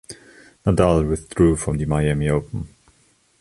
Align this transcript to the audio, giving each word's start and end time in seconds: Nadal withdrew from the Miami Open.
Nadal 0.65 1.07
withdrew 1.07 1.55
from 1.57 1.77
the 1.77 1.85
Miami 1.85 2.27
Open. 2.27 2.67